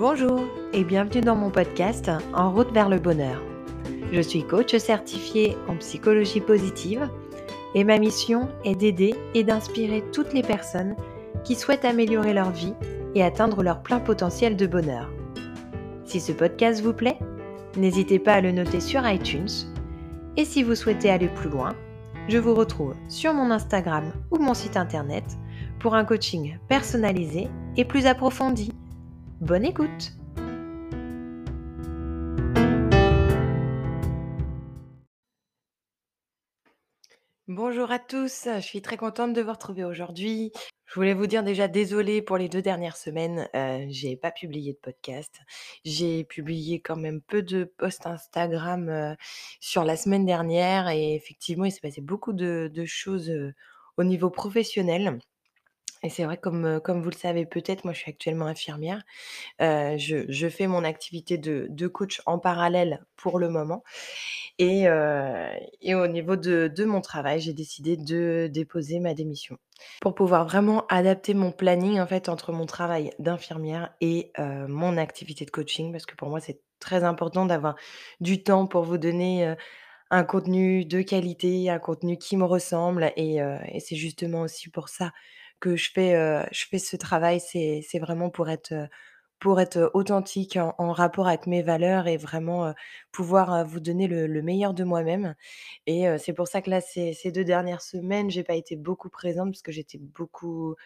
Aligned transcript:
Bonjour 0.00 0.46
et 0.72 0.82
bienvenue 0.82 1.20
dans 1.20 1.36
mon 1.36 1.50
podcast 1.50 2.10
En 2.32 2.50
route 2.50 2.72
vers 2.72 2.88
le 2.88 2.98
bonheur. 2.98 3.42
Je 4.10 4.22
suis 4.22 4.44
coach 4.44 4.74
certifié 4.74 5.58
en 5.68 5.76
psychologie 5.76 6.40
positive 6.40 7.06
et 7.74 7.84
ma 7.84 7.98
mission 7.98 8.48
est 8.64 8.76
d'aider 8.76 9.14
et 9.34 9.44
d'inspirer 9.44 10.02
toutes 10.10 10.32
les 10.32 10.40
personnes 10.40 10.96
qui 11.44 11.54
souhaitent 11.54 11.84
améliorer 11.84 12.32
leur 12.32 12.50
vie 12.50 12.72
et 13.14 13.22
atteindre 13.22 13.62
leur 13.62 13.82
plein 13.82 14.00
potentiel 14.00 14.56
de 14.56 14.66
bonheur. 14.66 15.10
Si 16.06 16.18
ce 16.18 16.32
podcast 16.32 16.80
vous 16.80 16.94
plaît, 16.94 17.18
n'hésitez 17.76 18.18
pas 18.18 18.32
à 18.32 18.40
le 18.40 18.52
noter 18.52 18.80
sur 18.80 19.06
iTunes 19.06 19.50
et 20.38 20.46
si 20.46 20.62
vous 20.62 20.76
souhaitez 20.76 21.10
aller 21.10 21.28
plus 21.28 21.50
loin, 21.50 21.74
je 22.26 22.38
vous 22.38 22.54
retrouve 22.54 22.94
sur 23.10 23.34
mon 23.34 23.50
Instagram 23.50 24.14
ou 24.30 24.38
mon 24.38 24.54
site 24.54 24.78
internet 24.78 25.24
pour 25.78 25.94
un 25.94 26.06
coaching 26.06 26.56
personnalisé 26.68 27.48
et 27.76 27.84
plus 27.84 28.06
approfondi. 28.06 28.72
Bonne 29.40 29.64
écoute 29.64 30.12
Bonjour 37.48 37.90
à 37.90 37.98
tous, 37.98 38.48
je 38.54 38.60
suis 38.60 38.82
très 38.82 38.98
contente 38.98 39.32
de 39.32 39.40
vous 39.40 39.50
retrouver 39.50 39.84
aujourd'hui. 39.84 40.52
Je 40.84 40.94
voulais 40.94 41.14
vous 41.14 41.26
dire 41.26 41.42
déjà 41.42 41.68
désolée 41.68 42.20
pour 42.20 42.36
les 42.36 42.50
deux 42.50 42.60
dernières 42.60 42.98
semaines, 42.98 43.48
euh, 43.56 43.86
j'ai 43.88 44.14
pas 44.14 44.30
publié 44.30 44.74
de 44.74 44.78
podcast. 44.78 45.40
J'ai 45.86 46.24
publié 46.24 46.82
quand 46.82 46.96
même 46.96 47.22
peu 47.22 47.42
de 47.42 47.64
posts 47.64 48.06
Instagram 48.06 48.90
euh, 48.90 49.14
sur 49.58 49.84
la 49.84 49.96
semaine 49.96 50.26
dernière 50.26 50.90
et 50.90 51.14
effectivement 51.14 51.64
il 51.64 51.72
s'est 51.72 51.80
passé 51.80 52.02
beaucoup 52.02 52.34
de, 52.34 52.70
choses 52.84 53.30
euh, 53.30 53.54
au 53.96 54.04
niveau 54.04 54.28
professionnel. 54.28 55.18
Et 56.02 56.08
c'est 56.10 56.24
vrai 56.24 56.38
comme, 56.38 56.80
comme 56.82 57.02
vous 57.02 57.10
le 57.10 57.16
savez 57.16 57.44
peut-être, 57.46 57.84
moi 57.84 57.92
je 57.92 58.00
suis 58.00 58.10
actuellement 58.10 58.46
infirmière. 58.46 59.02
Je 59.60 60.24
je 60.28 60.48
fais 60.48 60.66
mon 60.66 60.84
activité 60.84 61.38
de 61.38 61.66
de 61.70 61.88
coach 61.88 62.22
en 62.26 62.38
parallèle 62.38 63.04
pour 63.16 63.38
le 63.38 63.48
moment 63.50 63.84
et 64.58 64.84
et 65.80 65.94
au 65.94 66.06
niveau 66.06 66.36
de 66.36 66.68
de 66.74 66.84
mon 66.84 67.00
travail, 67.00 67.40
j'ai 67.40 67.52
décidé 67.52 67.96
de 67.96 68.48
déposer 68.52 69.00
ma 69.00 69.14
démission 69.14 69.58
pour 70.02 70.14
pouvoir 70.14 70.44
vraiment 70.46 70.86
adapter 70.88 71.32
mon 71.34 71.52
planning, 71.52 72.00
en 72.00 72.06
fait, 72.06 72.28
entre 72.28 72.52
mon 72.52 72.66
travail 72.66 73.12
d'infirmière 73.18 73.94
et 74.00 74.32
mon 74.38 74.96
activité 74.98 75.44
de 75.44 75.50
coaching. 75.50 75.92
Parce 75.92 76.06
que 76.06 76.14
pour 76.16 76.28
moi, 76.28 76.40
c'est 76.40 76.62
très 76.80 77.04
important 77.04 77.46
d'avoir 77.46 77.76
du 78.20 78.42
temps 78.42 78.66
pour 78.66 78.84
vous 78.84 78.98
donner, 78.98 79.54
un 80.10 80.24
contenu 80.24 80.84
de 80.84 81.02
qualité, 81.02 81.70
un 81.70 81.78
contenu 81.78 82.18
qui 82.18 82.36
me 82.36 82.44
ressemble 82.44 83.12
et 83.16 83.36
et 83.38 83.80
c'est 83.80 83.96
justement 83.96 84.42
aussi 84.42 84.70
pour 84.70 84.88
ça 84.88 85.12
que 85.60 85.76
je 85.76 85.90
fais, 85.92 86.14
heu, 86.16 86.44
je 86.52 86.66
fais 86.70 86.78
ce 86.78 86.96
travail. 86.96 87.40
C'est 87.40 87.82
vraiment 88.00 88.30
pour 88.30 88.50
être, 88.50 88.72
heu, 88.72 88.88
pour 89.40 89.60
être, 89.60 89.90
authentique, 89.94 90.58
en 90.58 90.92
rapport 90.92 91.28
avec 91.28 91.46
mes 91.48 91.62
valeurs 91.62 92.08
et 92.08 92.16
vraiment, 92.18 92.68
heu, 92.70 92.74
pouvoir, 93.12 93.66
vous 93.66 93.80
donner 93.80 94.08
le 94.08 94.26
le 94.28 94.42
meilleur 94.42 94.74
de 94.74 94.84
moi-même 94.84 95.34
et 95.86 96.06
c'est 96.18 96.34
pour 96.34 96.48
ça 96.48 96.62
que 96.62 96.70
là, 96.70 96.80
ces 96.82 97.14
ces 97.14 97.32
2 97.32 97.44
dernières 97.44 97.82
semaines, 97.82 98.30
j'ai 98.30 98.44
pas 98.44 98.54
été 98.56 98.76
beaucoup 98.76 99.10
présente 99.10 99.50
parce 99.52 99.62
que 99.62 99.72
j'étais 99.72 99.98
beaucoup 99.98 100.76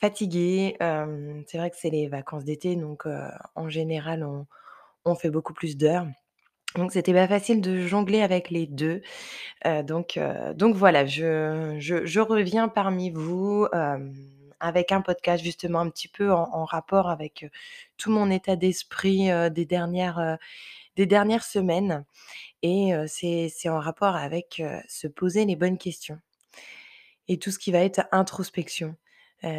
fatiguée. 0.00 0.76
C'est 1.48 1.58
vrai 1.58 1.70
que 1.70 1.76
c'est 1.78 1.90
les 1.90 2.08
vacances 2.08 2.44
d'été 2.46 2.76
donc 2.76 3.06
en 3.56 3.68
général, 3.70 4.24
on 4.24 4.46
on 5.06 5.14
fait 5.16 5.30
beaucoup 5.30 5.54
plus 5.54 5.76
d'heures. 5.78 6.06
Donc 6.76 6.90
c'était 6.92 7.12
pas 7.12 7.28
facile 7.28 7.60
de 7.60 7.86
jongler 7.86 8.20
avec 8.22 8.50
les 8.50 8.66
2. 8.66 9.00
Heu, 9.66 9.82
donc 9.84 10.18
donc 10.56 10.74
voilà, 10.76 11.06
je 11.06 11.76
je 11.78 12.20
reviens 12.20 12.68
parmi 12.68 13.10
vous, 13.10 13.66
avec 14.60 14.92
un 14.92 15.00
podcast 15.02 15.44
justement 15.44 15.80
un 15.80 15.90
petit 15.90 16.08
peu 16.08 16.32
en 16.32 16.64
rapport 16.64 17.08
avec, 17.10 17.46
tout 17.96 18.10
mon 18.10 18.30
état 18.30 18.56
d'esprit, 18.56 19.28
des 19.52 19.64
dernières, 19.66 20.38
des 20.96 21.06
dernières 21.06 21.44
semaines 21.44 22.04
et 22.62 22.92
c'est 23.08 23.68
en 23.68 23.80
rapport 23.80 24.16
avec, 24.16 24.62
se 24.88 25.08
poser 25.08 25.44
les 25.46 25.56
bonnes 25.56 25.78
questions 25.78 26.20
et 27.28 27.38
tout 27.38 27.50
ce 27.50 27.58
qui 27.58 27.72
va 27.72 27.78
être 27.80 28.06
introspection. 28.12 28.96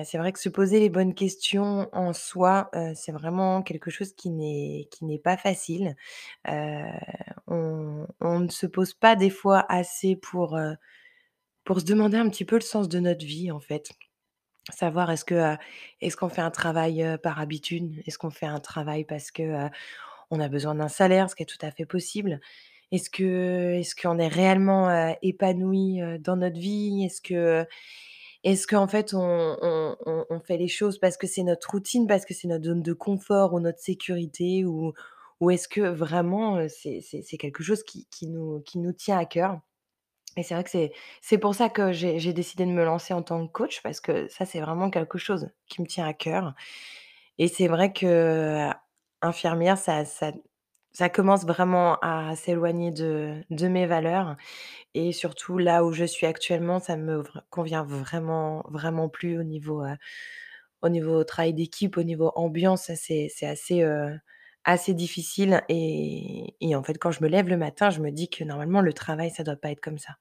C'est 0.04 0.18
vrai 0.18 0.32
que 0.32 0.40
se 0.40 0.50
poser 0.50 0.80
les 0.80 0.90
bonnes 0.90 1.14
questions 1.14 1.90
en 1.94 2.12
soi, 2.14 2.72
c'est 2.96 3.12
vraiment 3.12 3.62
quelque 3.62 3.92
chose 3.92 4.14
qui 4.14 4.32
n'est 4.32 5.20
pas 5.24 5.38
facile. 5.38 5.96
On 7.48 8.08
ne 8.40 8.50
se 8.50 8.66
pose 8.66 8.94
pas 8.94 9.16
des 9.16 9.30
fois 9.30 9.66
assez 9.70 10.16
pour, 10.16 10.58
pour 11.64 11.80
se 11.80 11.86
demander 11.86 12.18
un 12.18 12.30
petit 12.30 12.46
peu 12.46 12.56
le 12.56 12.62
sens 12.62 12.90
de 12.90 13.00
notre 13.00 13.26
vie, 13.26 13.52
en 13.52 13.60
fait. 13.60 13.92
Savoir 14.74 15.12
est-ce 15.12 15.26
que, 15.26 15.56
est-ce 16.02 16.18
qu'on 16.18 16.30
fait 16.30 16.42
un 16.42 16.52
travail, 16.52 17.06
par 17.24 17.40
habitude? 17.40 18.02
Est-ce 18.08 18.18
qu'on 18.18 18.32
fait 18.32 18.48
un 18.48 18.60
travail 18.60 19.06
parce 19.06 19.32
que, 19.32 19.44
heu, 19.44 19.70
on 20.32 20.40
a 20.40 20.50
besoin 20.50 20.76
d'un 20.76 20.90
salaire, 20.90 21.30
ce 21.30 21.36
qui 21.36 21.44
est 21.44 21.48
tout 21.48 21.64
à 21.66 21.72
fait 21.72 21.86
possible? 21.86 22.42
Est-ce 22.92 23.10
que 23.10 23.74
est-ce 23.80 23.96
qu'on 23.96 24.20
est 24.20 24.28
réellement, 24.30 25.16
épanoui, 25.22 26.00
dans 26.20 26.38
notre 26.38 26.60
vie? 26.60 27.06
Est-ce 27.06 27.22
que 27.22 27.68
est-ce 28.46 28.68
qu'en 28.68 28.88
fait 28.88 29.14
on 29.16 30.42
fait 30.46 30.58
les 30.58 30.70
choses 30.70 31.00
parce 31.00 31.18
que 31.18 31.28
c'est 31.28 31.44
notre 31.44 31.72
routine, 31.72 32.08
parce 32.08 32.26
que 32.26 32.36
c'est 32.36 32.48
notre 32.50 32.66
zone 32.66 32.84
de 32.84 32.94
confort 32.94 33.54
ou 33.56 33.62
notre 33.62 33.80
sécurité 33.82 34.66
ou 34.66 34.94
est-ce 35.52 35.68
que 35.70 35.82
vraiment, 35.82 36.60
heu, 36.60 36.68
c'est 36.70 37.38
quelque 37.40 37.64
chose 37.64 37.84
qui 37.84 38.28
nous 38.30 38.94
tient 38.94 39.20
à 39.20 39.26
cœur? 39.26 39.62
Et 40.38 40.44
c'est 40.44 40.56
vrai 40.56 40.64
que 40.66 40.72
c'est 41.22 41.38
pour 41.40 41.56
ça 41.56 41.70
que 41.70 41.92
j'ai 41.94 42.34
décidé 42.34 42.66
de 42.66 42.72
me 42.72 42.86
lancer 42.86 43.14
en 43.16 43.24
tant 43.24 43.48
que 43.48 43.52
coach 43.54 43.82
parce 43.84 44.02
que 44.02 44.28
ça, 44.30 44.46
c'est 44.46 44.62
vraiment 44.62 44.90
quelque 44.92 45.18
chose 45.20 45.50
qui 45.70 45.82
me 45.82 45.88
tient 45.88 46.08
à 46.08 46.14
cœur 46.14 46.56
et 47.40 47.48
c'est 47.50 47.68
vrai 47.70 47.94
que, 47.94 48.70
infirmière, 49.24 49.78
ça 49.80 50.06
ça 50.06 50.32
ça 50.96 51.10
commence 51.10 51.46
vraiment 51.46 52.00
à 52.02 52.36
s'éloigner 52.38 52.92
de 52.92 53.44
de 53.52 53.68
mes 53.70 53.88
valeurs 53.88 54.38
et 54.96 55.14
surtout 55.14 55.58
là 55.60 55.86
où 55.86 55.94
je 55.94 56.06
suis 56.06 56.28
actuellement, 56.28 56.80
ça 56.80 56.98
me 56.98 57.24
convient 57.52 57.84
vraiment 57.86 58.64
vraiment 58.70 59.10
plus 59.10 59.40
au 59.40 59.44
niveau, 59.44 59.84
heu, 59.86 59.96
au 60.82 60.90
niveau 60.90 61.24
travail 61.24 61.54
d'équipe, 61.54 61.98
au 61.98 62.04
niveau 62.04 62.32
ambiance, 62.36 62.92
c'est 62.96 63.30
assez, 63.44 63.82
heu, 63.84 64.20
assez 64.66 64.94
difficile 64.94 65.62
et 65.70 66.56
et 66.62 66.76
en 66.76 66.84
fait, 66.84 66.96
quand 66.98 67.12
je 67.12 67.24
me 67.24 67.28
lève 67.30 67.48
le 67.50 67.58
matin, 67.58 67.90
je 67.90 68.02
me 68.02 68.12
dis 68.12 68.30
que 68.30 68.44
normalement 68.44 68.82
le 68.82 68.94
travail, 68.94 69.32
ça 69.32 69.44
doit 69.44 69.56
pas 69.58 69.72
être 69.72 69.82
comme 69.82 69.98
ça. 70.00 70.16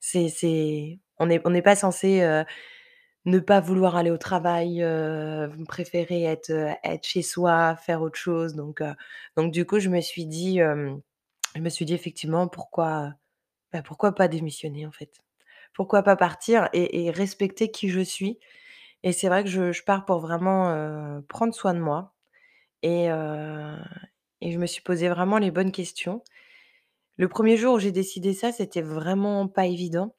C'est 0.00 1.00
on 1.18 1.30
est 1.30 1.40
on 1.46 1.50
n'est 1.50 1.62
pas 1.62 1.76
censé, 1.76 2.22
heu, 2.22 2.44
ne 3.26 3.38
pas 3.38 3.60
vouloir 3.60 3.96
aller 3.96 4.10
au 4.10 4.18
travail, 4.18 4.82
heu, 4.82 5.50
préférer 5.68 6.24
être, 6.24 6.50
heu, 6.50 6.68
être 6.84 7.04
chez 7.06 7.22
soi, 7.22 7.76
faire 7.76 8.02
autre 8.02 8.18
chose 8.18 8.54
donc 8.54 8.80
heu, 8.82 8.94
donc 9.36 9.52
du 9.52 9.66
coup, 9.66 9.78
je 9.80 9.88
me 9.90 10.00
suis 10.00 10.26
dit, 10.26 10.58
je 11.56 11.60
me 11.60 11.68
suis 11.70 11.84
dit 11.84 11.94
effectivement 11.94 12.48
pourquoi, 12.48 13.14
bah, 13.72 13.82
pourquoi 13.82 14.14
pas 14.14 14.28
démissionner 14.28 14.86
en 14.86 14.92
fait? 14.92 15.10
Pourquoi 15.74 16.02
pas 16.04 16.16
partir 16.16 16.68
et 16.74 17.10
respecter 17.12 17.70
qui 17.70 17.88
je 17.90 18.00
suis? 18.00 18.38
Et 19.04 19.12
c'est 19.12 19.28
vrai 19.28 19.44
que 19.44 19.50
je 19.50 19.72
je 19.72 19.84
pars 19.84 20.04
pour 20.06 20.20
vraiment, 20.20 20.70
heu, 20.74 21.22
prendre 21.28 21.54
soin 21.54 21.74
de 21.74 21.80
moi 21.80 22.14
et 22.82 23.08
et 24.40 24.52
je 24.52 24.58
me 24.58 24.66
suis 24.66 24.82
posé 24.82 25.08
vraiment 25.08 25.38
les 25.38 25.50
bonnes 25.50 25.72
questions. 25.72 26.22
Le 27.18 27.28
premier 27.28 27.56
jour 27.56 27.74
où 27.76 27.78
j'ai 27.80 27.92
décidé 27.92 28.34
ça, 28.34 28.52
c'était 28.52 28.82
vraiment 28.82 29.48
pas 29.48 29.66
évident, 29.66 30.14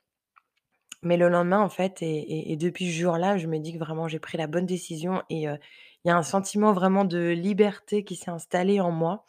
mais 1.05 1.17
le 1.17 1.29
lendemain, 1.29 1.61
en 1.61 1.69
fait 1.69 1.99
et 2.01 2.55
depuis 2.57 2.88
ce 2.91 2.99
jour-là, 2.99 3.38
je 3.38 3.47
me 3.47 3.59
dis 3.59 3.73
que 3.73 3.79
vraiment 3.79 4.07
j'ai 4.09 4.19
pris 4.19 4.38
la 4.38 4.47
bonne 4.47 4.66
décision 4.66 5.23
et 5.29 5.43
il 5.43 5.59
y 6.05 6.09
a 6.11 6.17
un 6.17 6.23
sentiment 6.23 6.73
vraiment 6.73 7.05
de 7.05 7.29
liberté 7.29 8.03
qui 8.03 8.16
s'est 8.17 8.31
installé 8.31 8.81
en 8.81 8.91
moi 8.91 9.25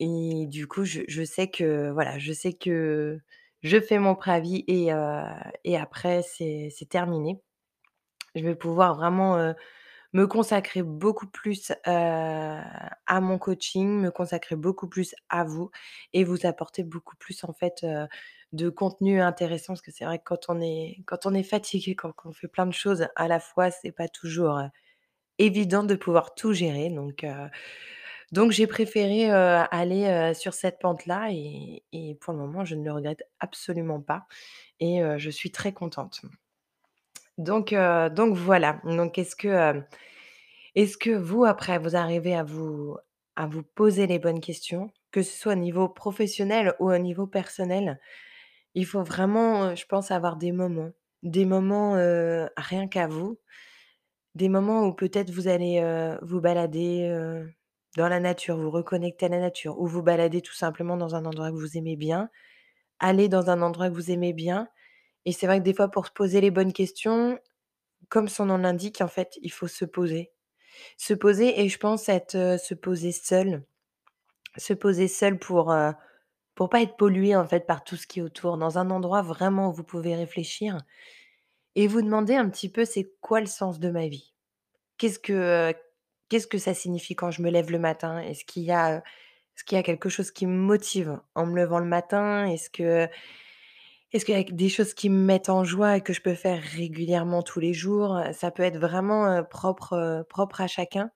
et 0.00 0.46
du 0.48 0.66
coup, 0.68 0.84
je 0.84 1.24
sais 1.24 1.48
que 1.50 1.90
voilà, 1.90 2.18
je 2.18 2.32
sais 2.32 2.52
que 2.54 3.18
je 3.62 3.80
fais 3.80 3.98
mon 3.98 4.14
préavis 4.14 4.64
et 4.68 5.76
après 5.76 6.22
c'est 6.22 6.70
terminé. 6.88 7.40
Je 8.34 8.42
vais 8.44 8.54
pouvoir 8.54 8.94
vraiment, 8.96 9.54
me 10.14 10.26
consacrer 10.26 10.82
beaucoup 10.82 11.28
plus, 11.28 11.72
à 11.84 13.20
mon 13.20 13.38
coaching, 13.38 13.88
me 14.00 14.10
consacrer 14.10 14.56
beaucoup 14.56 14.88
plus 14.88 15.14
à 15.30 15.44
vous 15.44 15.70
et 16.14 16.24
vous 16.24 16.46
apporter 16.46 16.84
beaucoup 16.84 17.16
plus 17.16 17.44
en 17.44 17.52
fait, 17.54 17.84
de 18.52 18.68
contenu 18.70 19.20
intéressant. 19.20 19.74
Parce 19.74 19.82
que 19.82 19.92
c'est 19.92 20.04
vrai 20.06 20.18
que 20.18 20.24
quand 20.24 20.46
on 20.48 20.60
est 20.60 20.98
quand 21.06 21.26
on 21.26 21.34
est 21.34 21.42
fatigué, 21.44 21.94
quand 21.96 22.12
on 22.24 22.32
fait 22.32 22.48
plein 22.48 22.66
de 22.66 22.72
choses 22.74 23.08
à 23.16 23.28
la 23.28 23.40
fois, 23.40 23.70
c'est 23.70 23.92
pas 23.92 24.08
toujours, 24.08 24.58
heu, 24.58 24.68
évident 25.38 25.84
de 25.84 25.94
pouvoir 25.96 26.34
tout 26.36 26.52
gérer 26.54 26.90
donc 26.90 27.24
heu, 27.24 27.30
donc 28.32 28.52
j'ai 28.52 28.66
préféré, 28.68 29.30
heu, 29.30 29.34
aller, 29.72 30.32
sur 30.34 30.54
cette 30.54 30.78
pente-là 30.80 31.28
et 31.32 31.84
et 31.92 32.16
pour 32.16 32.32
le 32.34 32.40
moment, 32.40 32.64
je 32.64 32.74
ne 32.76 32.84
le 32.84 32.92
regrette 32.92 33.24
absolument 33.40 34.00
pas 34.02 34.26
et 34.80 35.00
je 35.18 35.30
suis 35.30 35.52
très 35.52 35.72
contente. 35.74 36.22
Donc 37.38 37.74
donc 38.14 38.34
voilà. 38.36 38.80
Donc 38.84 39.18
est-ce 39.18 39.36
que, 39.36 39.82
est-ce 40.74 40.98
que 40.98 41.10
vous, 41.10 41.44
après, 41.44 41.78
vous 41.78 41.96
arrivez 41.96 42.34
à 42.36 42.44
vous 42.44 42.96
à 43.36 43.46
vous 43.46 43.62
poser 43.62 44.06
les 44.06 44.18
bonnes 44.18 44.40
questions? 44.40 44.90
Que 45.12 45.22
ce 45.22 45.36
soit 45.38 45.52
au 45.54 45.56
niveau 45.56 45.88
professionnel 45.88 46.74
ou 46.80 46.92
au 46.92 46.98
niveau 46.98 47.26
personnel? 47.26 48.00
Il 48.78 48.86
faut 48.86 49.02
vraiment, 49.02 49.74
je 49.74 49.84
pense, 49.86 50.10
avoir 50.10 50.36
des 50.36 50.52
moments. 50.52 50.92
Des 51.22 51.44
moments, 51.44 51.94
rien 52.56 52.86
qu'à 52.88 53.08
vous. 53.08 53.38
Des 54.34 54.48
moments 54.48 54.86
où 54.86 54.92
peut-être 54.94 55.30
vous 55.30 55.48
allez, 55.48 55.82
vous 56.22 56.40
balader, 56.40 57.10
dans 57.96 58.08
la 58.08 58.20
nature, 58.20 58.56
vous 58.56 58.70
reconnecter 58.70 59.26
à 59.26 59.30
la 59.30 59.40
nature 59.40 59.80
ou 59.80 59.86
vous 59.86 60.02
balader 60.02 60.40
tout 60.40 60.54
simplement 60.54 60.96
dans 60.96 61.16
un 61.16 61.24
endroit 61.24 61.50
que 61.50 61.56
vous 61.56 61.76
aimez 61.76 61.96
bien, 61.96 62.30
aller 63.00 63.28
dans 63.28 63.50
un 63.50 63.62
endroit 63.62 63.88
que 63.88 63.94
vous 63.94 64.10
aimez 64.10 64.32
bien 64.32 64.68
et 65.24 65.32
c'est 65.32 65.46
vrai 65.46 65.58
que 65.58 65.64
des 65.64 65.74
fois 65.74 65.90
pour 65.90 66.06
se 66.06 66.12
poser 66.12 66.40
les 66.40 66.50
bonnes 66.50 66.72
questions, 66.72 67.38
comme 68.08 68.28
son 68.28 68.46
nom 68.46 68.56
l'indique, 68.56 69.00
en 69.02 69.08
fait, 69.08 69.38
il 69.42 69.52
faut 69.52 69.68
se 69.68 69.84
poser. 69.84 70.32
Se 70.96 71.12
poser 71.12 71.60
et 71.60 71.68
je 71.68 71.78
pense 71.78 72.08
être, 72.08 72.58
se 72.58 72.74
poser 72.74 73.12
seul. 73.12 73.62
Se 74.56 74.72
poser 74.72 75.08
seul 75.08 75.38
pour, 75.38 75.74
pour 76.58 76.70
pas 76.70 76.82
être 76.82 76.98
pollué, 76.98 77.36
en 77.36 77.46
fait, 77.46 77.66
par 77.68 77.84
tout 77.84 77.96
ce 77.96 78.08
qui 78.08 78.18
est 78.20 78.22
autour. 78.22 78.58
Dans 78.58 78.78
un 78.78 78.90
endroit 78.90 79.22
vraiment 79.22 79.70
où 79.70 79.72
vous 79.72 79.84
pouvez 79.84 80.16
réfléchir 80.16 80.80
et 81.76 81.86
vous 81.88 82.02
demander 82.02 82.34
un 82.36 82.48
petit 82.50 82.70
peu: 82.70 82.84
«C'est 82.84 83.12
quoi 83.20 83.40
le 83.40 83.46
sens 83.46 83.80
de 83.80 83.90
ma 83.90 84.08
vie? 84.08 84.34
Qu'est-ce 84.98 85.18
que, 85.20 85.74
qu'est-ce 86.30 86.48
que 86.48 86.58
ça 86.58 86.74
signifie 86.74 87.16
quand 87.16 87.30
je 87.32 87.42
me 87.42 87.50
lève 87.50 87.70
le 87.72 87.78
matin? 87.80 88.20
Est-ce 88.20 88.44
qu'il 88.44 88.64
y 88.64 88.72
a, 88.72 88.98
est-ce 88.98 89.64
qu'il 89.64 89.76
y 89.76 89.80
a 89.80 89.84
quelque 89.84 90.08
chose 90.10 90.30
qui 90.32 90.46
me 90.46 90.56
motive 90.58 91.20
en 91.36 91.46
me 91.46 91.56
levant 91.56 91.80
le 91.80 91.86
matin? 91.86 92.46
Est-ce 92.46 92.70
que 92.70 93.08
est-ce 94.12 94.24
qu'il 94.24 94.36
y 94.36 94.40
a 94.40 94.42
des 94.44 94.68
choses 94.70 94.94
qui 94.94 95.10
me 95.10 95.22
mettent 95.22 95.50
en 95.50 95.64
joie 95.64 95.96
et 95.98 96.00
que 96.00 96.12
je 96.14 96.22
peux 96.22 96.34
faire 96.34 96.62
régulièrement 96.62 97.42
tous 97.42 97.60
les 97.60 97.74
jours?» 97.74 98.20
Ça 98.32 98.50
peut 98.50 98.62
être 98.62 98.78
vraiment, 98.78 99.44
propre, 99.44 100.24
propre 100.30 100.60
à 100.62 100.66
chacun 100.66 101.10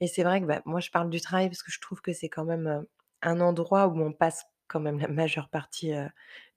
et 0.00 0.08
c'est 0.08 0.24
vrai 0.24 0.40
que, 0.42 0.46
bah, 0.46 0.62
moi, 0.66 0.80
je 0.80 0.90
parle 0.90 1.10
du 1.10 1.20
travail 1.22 1.48
parce 1.48 1.62
que 1.64 1.72
je 1.72 1.80
trouve 1.80 2.02
que 2.02 2.12
c'est 2.14 2.28
quand 2.30 2.44
même, 2.46 2.84
un 3.22 3.40
endroit 3.40 3.88
où 3.88 4.00
on 4.00 4.12
passe 4.12 4.44
quand 4.70 4.80
même 4.80 5.00
la 5.00 5.08
majeure 5.08 5.50
partie, 5.50 5.92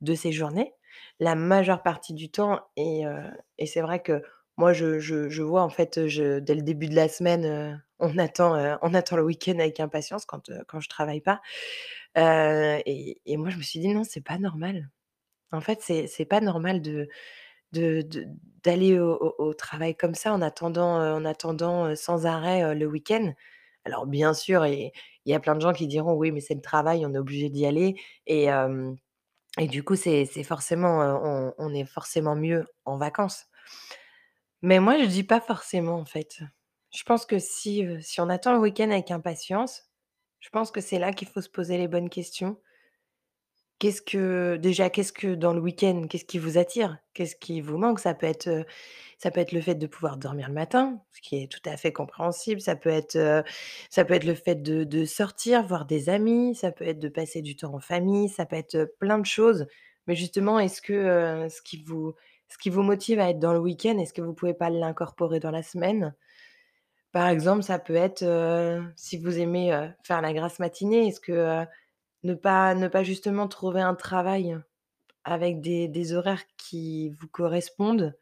de 0.02 0.16
ses 0.16 0.32
journées, 0.32 0.74
la 1.20 1.36
majeure 1.36 1.84
partie 1.84 2.14
du 2.14 2.30
temps 2.32 2.62
et 2.78 3.04
c'est 3.68 3.82
vrai 3.82 4.02
que 4.02 4.24
moi, 4.58 4.74
je 4.74 5.42
vois, 5.42 5.64
en 5.64 5.70
fait, 5.70 6.00
dès 6.00 6.56
le 6.56 6.62
début 6.62 6.88
de 6.88 6.96
la 6.96 7.08
semaine, 7.10 7.84
on 8.00 8.18
attend, 8.20 8.78
on 8.84 8.94
attend 8.94 9.16
le 9.18 9.24
week-end 9.24 9.58
avec 9.60 9.80
impatience 9.80 10.26
quand, 10.26 10.52
quand 10.68 10.80
je 10.80 10.90
travaille 10.90 11.22
pas, 11.22 11.42
et 12.16 13.38
moi, 13.38 13.50
je 13.50 13.58
me 13.58 13.64
suis 13.64 13.80
dit: 13.80 13.90
«Non, 13.90 14.04
c'est 14.04 14.22
pas 14.24 14.38
normal». 14.38 14.90
En 15.54 15.62
fait, 15.62 15.82
c'est 15.82 16.26
pas 16.26 16.42
normal 16.42 16.82
de 16.82 17.10
d'aller 18.64 19.00
au 19.00 19.54
travail 19.56 19.96
comme 19.96 20.16
ça 20.16 20.34
en 20.34 20.42
attendant, 20.42 20.98
en 21.16 21.26
attendant, 21.26 21.96
sans 21.96 22.26
arrêt, 22.26 22.76
le 22.76 22.86
week-end. 22.88 23.34
Alors 23.86 24.06
bien 24.08 24.34
sûr 24.34 24.66
il 24.66 24.92
y 25.26 25.34
a 25.34 25.40
plein 25.40 25.56
de 25.56 25.62
gens 25.62 25.74
qui 25.74 25.88
diront: 25.88 26.14
«Oui, 26.14 26.32
mais 26.32 26.42
c'est 26.42 26.56
le 26.56 26.62
travail, 26.62 27.06
on 27.06 27.14
est 27.14 27.18
obligé 27.18 27.50
d'y 27.50 27.66
aller» 27.66 27.96
et 28.28 28.48
et 29.60 29.68
du 29.68 29.84
coup, 29.84 29.96
c'est 29.96 30.26
forcément, 30.44 31.00
on 31.24 31.54
on 31.60 31.74
est 31.76 31.86
forcément 31.86 32.36
mieux 32.36 32.66
en 32.86 32.98
vacances. 32.98 33.46
Mais 34.62 34.80
moi, 34.80 34.98
je 34.98 35.06
dis 35.06 35.24
pas 35.24 35.42
forcément, 35.42 35.96
en 36.00 36.06
fait. 36.06 36.40
Je 36.96 37.04
pense 37.04 37.26
que 37.26 37.40
si, 37.40 37.86
si 38.02 38.22
on 38.22 38.30
attend 38.30 38.54
le 38.54 38.60
week-end 38.60 38.90
avec 38.92 39.12
impatience, 39.12 39.84
je 40.40 40.50
pense 40.50 40.72
que 40.72 40.82
c'est 40.82 41.00
là 41.00 41.12
qu'il 41.14 41.28
faut 41.28 41.42
se 41.42 41.50
poser 41.50 41.78
les 41.78 41.88
bonnes 41.88 42.10
questions. 42.10 42.58
Qu'est-ce 43.84 44.02
que 44.02 44.56
déjà, 44.56 44.90
qu'est-ce 44.90 45.12
que 45.12 45.36
dans 45.36 45.52
le 45.52 45.60
week-end, 45.60 46.04
qu'est-ce 46.10 46.24
qui 46.24 46.38
vous 46.38 46.58
attire? 46.58 47.00
Qu'est-ce 47.14 47.36
qui 47.36 47.60
vous 47.60 47.78
manque? 47.78 48.00
Ça 48.00 48.14
peut 48.14 48.28
être, 48.28 48.66
ça 49.18 49.30
peut 49.30 49.42
être 49.42 49.52
le 49.52 49.60
fait 49.60 49.76
de 49.76 49.88
pouvoir 49.88 50.16
dormir 50.16 50.48
le 50.48 50.54
matin, 50.54 51.02
ce 51.12 51.20
qui 51.20 51.44
est 51.44 51.52
tout 51.52 51.60
à 51.66 51.76
fait 51.76 51.92
compréhensible. 51.92 52.62
Ça 52.62 52.78
peut 52.78 52.90
être, 52.90 53.44
ça 53.90 54.06
peut 54.06 54.14
être 54.14 54.24
le 54.24 54.36
fait 54.36 54.64
de 54.64 55.04
sortir, 55.04 55.68
voir 55.68 55.84
des 55.84 56.08
amis, 56.08 56.56
ça 56.56 56.72
peut 56.72 56.88
être 56.88 57.00
de 57.00 57.10
passer 57.10 57.42
du 57.42 57.58
temps 57.58 57.74
en 57.76 57.82
famille, 57.82 58.30
ça 58.30 58.46
peut 58.46 58.56
être, 58.56 58.86
plein 59.02 59.20
de 59.20 59.26
choses. 59.26 59.68
Mais 60.08 60.16
justement, 60.16 60.60
est-ce 60.60 60.82
que, 60.82 61.46
ce 61.50 61.62
qui 61.62 61.84
vous 61.84 62.14
ce 62.48 62.58
qui 62.58 62.70
vous 62.70 62.84
motive 62.84 63.20
à 63.20 63.32
être 63.32 63.40
dans 63.40 63.52
le 63.52 63.60
week-end, 63.60 63.98
est-ce 63.98 64.14
que 64.14 64.22
vous 64.22 64.34
pouvez 64.34 64.54
pas 64.54 64.70
l'incorporer 64.70 65.42
dans 65.42 65.52
la 65.52 65.62
semaine? 65.62 66.16
Par 67.12 67.28
exemple, 67.28 67.64
ça 67.64 67.80
peut 67.80 67.96
être, 67.96 68.24
si 68.96 69.18
vous 69.18 69.40
aimez, 69.40 69.78
faire 70.04 70.22
la 70.22 70.32
grasse 70.32 70.60
matinée, 70.60 71.10
est-ce 71.10 71.20
que, 71.20 71.66
ne 72.24 72.34
pas 72.34 72.76
ne 72.76 72.88
pas 72.88 73.04
justement 73.04 73.48
trouver 73.48 73.82
un 73.82 73.96
travail 73.96 74.58
avec 75.26 75.62
des 75.62 76.14
horaires 76.14 76.44
qui 76.58 77.10
vous 77.12 77.28
correspondent? 77.30 78.16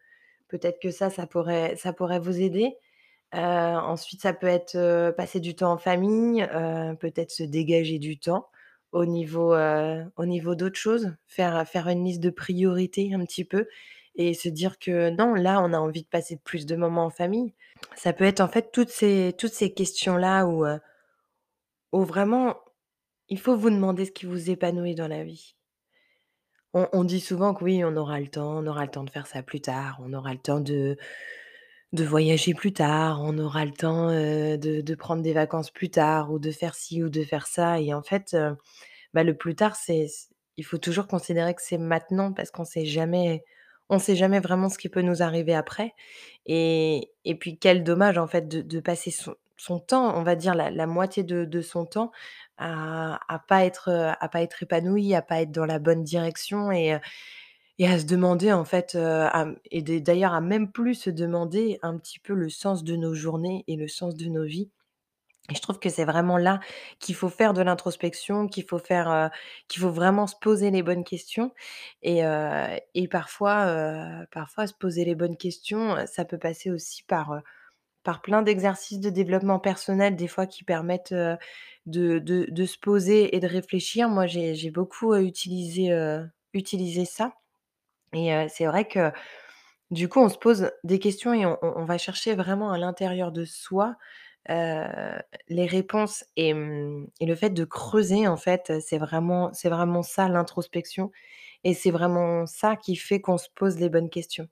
Peut-être 0.49 0.79
que 0.81 0.91
ça, 0.91 1.09
ça 1.09 1.27
pourrait 1.27 1.75
ça 1.77 1.93
pourrait 1.93 2.19
vous 2.19 2.41
aider. 2.41 2.77
Heu, 3.35 3.39
ensuite, 3.39 4.21
ça 4.21 4.33
peut 4.33 4.47
être, 4.47 4.75
heu, 4.75 5.13
passer 5.15 5.39
du 5.39 5.55
temps 5.55 5.71
en 5.73 5.77
famille, 5.77 6.43
heu, 6.43 6.95
peut-être 6.99 7.31
se 7.31 7.43
dégager 7.43 7.99
du 7.99 8.19
temps 8.19 8.49
au 8.93 9.05
niveau, 9.05 9.55
au 10.17 10.25
niveau 10.25 10.55
d'autres 10.55 10.79
choses. 10.79 11.15
Faire, 11.27 11.67
faire 11.67 11.87
une 11.89 12.05
liste 12.05 12.21
de 12.21 12.29
priorités 12.29 13.13
un 13.13 13.25
petit 13.25 13.45
peu 13.45 13.67
et 14.15 14.33
se 14.33 14.49
dire 14.49 14.79
que 14.79 15.09
non, 15.11 15.33
là, 15.35 15.61
on 15.63 15.73
a 15.73 15.79
envie 15.79 16.03
de 16.03 16.07
passer 16.07 16.37
plus 16.43 16.65
de 16.65 16.75
moments 16.75 17.05
en 17.05 17.09
famille. 17.11 17.53
Ça 17.95 18.13
peut 18.13 18.25
être 18.25 18.41
en 18.41 18.47
fait 18.49 18.71
toutes 18.73 18.89
ces 18.89 19.33
toutes 19.37 19.53
ces 19.53 19.73
questions-là 19.73 20.45
où, 20.47 20.65
où 21.91 22.03
vraiment 22.03 22.57
il 23.31 23.39
faut 23.39 23.57
vous 23.57 23.71
demander 23.71 24.05
ce 24.05 24.11
qui 24.11 24.27
vous 24.27 24.51
épanouit 24.51 24.93
dans 24.93 25.07
la 25.07 25.23
vie. 25.23 25.55
On 26.73 27.03
dit 27.03 27.19
souvent 27.19 27.53
que 27.53 27.65
oui, 27.65 27.83
on 27.83 27.97
aura 27.97 28.19
le 28.21 28.27
temps, 28.29 28.57
on 28.59 28.65
aura 28.65 28.85
le 28.85 28.91
temps 28.91 29.03
de 29.03 29.09
faire 29.09 29.27
ça 29.27 29.43
plus 29.43 29.59
tard, 29.59 29.99
on 30.01 30.13
aura 30.13 30.31
le 30.33 30.39
temps 30.39 30.61
de 30.61 30.97
de 31.93 32.03
voyager 32.05 32.53
plus 32.53 32.73
tard, 32.73 33.21
on 33.23 33.37
aura 33.39 33.65
le 33.65 33.71
temps, 33.73 34.09
heu, 34.11 34.57
de 34.57 34.81
de 34.81 34.95
prendre 34.95 35.21
des 35.23 35.33
vacances 35.33 35.71
plus 35.71 35.89
tard 35.91 36.31
ou 36.31 36.39
de 36.39 36.51
faire 36.51 36.75
ci 36.75 37.03
ou 37.03 37.09
de 37.09 37.23
faire 37.23 37.47
ça 37.47 37.81
et 37.81 37.93
en 37.93 38.03
fait, 38.03 38.33
heu, 38.35 38.55
bah, 39.13 39.23
le 39.23 39.35
plus 39.37 39.55
tard, 39.55 39.75
c'est 39.77 40.07
il 40.57 40.65
faut 40.65 40.77
toujours 40.79 41.07
considérer 41.07 41.55
que 41.55 41.61
c'est 41.63 41.77
maintenant 41.79 42.33
parce 42.33 42.51
qu'on 42.51 42.65
sait 42.65 42.85
jamais 42.85 43.43
on 43.89 43.99
sait 43.99 44.15
jamais 44.17 44.39
vraiment 44.41 44.69
ce 44.69 44.77
qui 44.79 44.89
peut 44.89 45.01
nous 45.03 45.23
arriver 45.23 45.55
après 45.55 45.93
et 46.45 47.11
et 47.25 47.35
puis 47.35 47.57
quel 47.59 47.83
dommage 47.83 48.17
en 48.17 48.27
fait 48.27 48.47
de 48.49 48.79
passer 48.81 49.11
son 49.11 49.35
son 49.57 49.79
temps, 49.79 50.17
on 50.17 50.23
va 50.23 50.35
dire 50.35 50.55
la 50.55 50.71
la 50.71 50.87
moitié 50.87 51.23
de 51.23 51.45
de 51.45 51.61
son 51.61 51.85
temps 51.85 52.11
à 52.61 53.19
à 53.33 53.39
pas 53.39 53.65
être, 53.65 53.89
heu, 53.91 54.13
à 54.19 54.29
pas 54.29 54.41
être 54.43 54.63
épanoui, 54.63 55.15
à 55.15 55.21
pas 55.21 55.41
être 55.41 55.51
dans 55.51 55.65
la 55.65 55.79
bonne 55.79 56.03
direction 56.03 56.71
et 56.71 56.97
et 57.79 57.87
à 57.87 57.99
se 57.99 58.05
demander 58.05 58.53
en 58.53 58.65
fait, 58.65 58.95
m 58.95 59.57
et 59.71 59.81
d'ailleurs 60.01 60.33
à 60.33 60.41
même 60.41 60.71
plus 60.71 60.95
se 60.95 61.09
demander 61.09 61.79
un 61.81 61.97
petit 61.97 62.19
peu 62.19 62.33
le 62.33 62.49
sens 62.49 62.83
de 62.83 62.95
nos 62.95 63.13
journées 63.15 63.63
et 63.67 63.75
le 63.75 63.87
sens 63.87 64.15
de 64.15 64.25
nos 64.27 64.43
vies. 64.45 64.69
Et 65.51 65.55
je 65.55 65.61
trouve 65.61 65.79
que 65.79 65.89
c'est 65.89 66.05
vraiment 66.05 66.37
là 66.37 66.59
qu'il 66.99 67.15
faut 67.15 67.29
faire 67.29 67.53
de 67.53 67.61
l'introspection, 67.61 68.47
qu'il 68.47 68.65
faut 68.65 68.79
faire, 68.79 69.31
qu'il 69.67 69.81
faut 69.81 69.91
vraiment 69.91 70.27
se 70.27 70.35
poser 70.39 70.71
les 70.71 70.83
bonnes 70.83 71.03
questions 71.03 71.51
et 72.03 72.23
parfois, 73.09 74.25
parfois 74.31 74.67
se 74.67 74.73
poser 74.73 75.05
les 75.05 75.15
bonnes 75.15 75.37
questions, 75.37 75.97
ça 76.07 76.25
peut 76.25 76.37
passer 76.37 76.71
aussi 76.71 77.03
par, 77.03 77.41
par 78.03 78.21
plein 78.21 78.41
d'exercices 78.43 78.99
de 79.01 79.09
développement 79.11 79.59
personnel, 79.59 80.15
des 80.15 80.27
fois 80.27 80.47
qui 80.47 80.63
permettent, 80.65 81.15
de 81.87 82.19
de 82.19 82.65
se 82.65 82.77
poser 82.79 83.35
et 83.35 83.39
de 83.39 83.47
réfléchir. 83.47 84.09
Moi, 84.09 84.27
j'ai 84.27 84.71
beaucoup, 84.71 85.15
utilisé, 85.15 85.89
utilisé 86.53 87.05
ça 87.05 87.33
et 88.13 88.47
c'est 88.49 88.65
vrai 88.65 88.87
que, 88.87 89.11
du 89.91 90.09
coup, 90.09 90.19
on 90.21 90.29
se 90.29 90.37
pose 90.37 90.71
des 90.83 90.99
questions 90.99 91.33
et 91.33 91.45
on 91.45 91.85
va 91.85 91.97
chercher 91.97 92.35
vraiment 92.35 92.71
à 92.71 92.77
l'intérieur 92.79 93.31
de 93.33 93.45
soi, 93.45 93.95
les 94.49 95.65
réponses 95.65 96.23
et 96.35 96.49
et 97.19 97.25
le 97.25 97.35
fait 97.35 97.49
de 97.51 97.65
creuser, 97.65 98.27
en 98.27 98.37
fait, 98.37 98.71
c'est 98.81 98.97
vraiment 98.97 99.51
vraiment 99.65 100.03
ça 100.03 100.27
l'introspection 100.29 101.11
et 101.63 101.73
c'est 101.73 101.91
vraiment 101.91 102.45
ça 102.47 102.75
qui 102.75 102.95
fait 102.95 103.21
qu'on 103.21 103.37
se 103.37 103.49
pose 103.55 103.77
les 103.79 103.89
bonnes 103.89 104.09
questions 104.09 104.47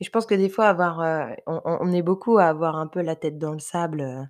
et 0.00 0.04
je 0.04 0.10
pense 0.10 0.26
que 0.26 0.34
des 0.36 0.48
fois 0.50 0.68
avoir, 0.68 1.00
on 1.46 1.92
est 1.92 2.02
beaucoup 2.02 2.38
à 2.38 2.46
avoir 2.46 2.76
un 2.76 2.88
peu 2.88 3.02
la 3.02 3.16
tête 3.16 3.38
dans 3.38 3.52
le 3.54 3.60
sable, 3.60 4.28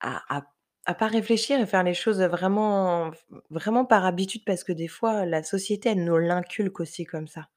à 0.00 0.46
à 0.90 0.94
pas 0.94 1.06
réfléchir 1.08 1.60
et 1.60 1.66
faire 1.66 1.82
les 1.84 1.94
choses, 1.94 2.20
vraiment 2.22 3.10
vraiment 3.50 3.84
par 3.84 4.04
habitude 4.06 4.42
parce 4.44 4.64
que 4.64 4.72
des 4.72 4.88
fois 4.88 5.26
la 5.26 5.42
société, 5.42 5.90
elle 5.90 6.04
nous 6.04 6.18
l'inculque 6.18 6.80
aussi 6.80 7.04
comme 7.04 7.28
ça. 7.28 7.48